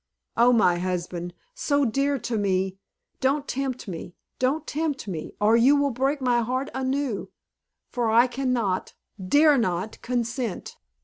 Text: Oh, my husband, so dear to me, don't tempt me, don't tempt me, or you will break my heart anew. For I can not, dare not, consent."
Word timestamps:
Oh, 0.35 0.51
my 0.51 0.79
husband, 0.79 1.31
so 1.53 1.85
dear 1.85 2.17
to 2.17 2.35
me, 2.35 2.79
don't 3.19 3.47
tempt 3.47 3.87
me, 3.87 4.15
don't 4.39 4.65
tempt 4.65 5.07
me, 5.07 5.35
or 5.39 5.55
you 5.55 5.75
will 5.75 5.91
break 5.91 6.21
my 6.21 6.39
heart 6.41 6.71
anew. 6.73 7.29
For 7.87 8.09
I 8.09 8.25
can 8.25 8.51
not, 8.51 8.95
dare 9.23 9.59
not, 9.59 10.01
consent." 10.01 10.75